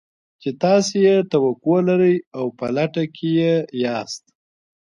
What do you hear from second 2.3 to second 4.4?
او په لټه کې يې ياست.